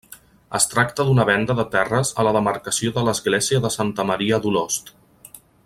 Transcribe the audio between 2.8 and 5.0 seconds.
de l’església de Santa Maria d’Olost.